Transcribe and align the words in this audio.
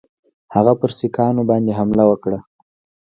هغه 0.55 0.73
پر 0.79 0.89
سیکهانو 0.99 1.41
باندي 1.49 1.73
حمله 1.79 2.03
وکړي. 2.07 2.39